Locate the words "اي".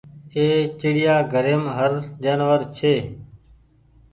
0.35-0.45